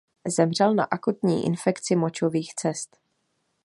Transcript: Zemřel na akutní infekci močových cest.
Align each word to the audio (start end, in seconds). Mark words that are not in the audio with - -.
Zemřel 0.27 0.73
na 0.75 0.83
akutní 0.83 1.45
infekci 1.45 1.95
močových 1.95 2.55
cest. 2.55 2.97